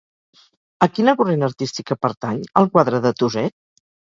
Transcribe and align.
A 0.85 0.87
quina 0.95 1.13
corrent 1.19 1.47
artística 1.49 1.99
pertany 2.07 2.43
el 2.63 2.73
quadre 2.77 3.05
de 3.07 3.17
Tuset? 3.21 3.59